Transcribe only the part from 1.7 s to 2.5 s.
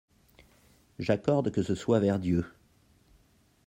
soit vers Dieu.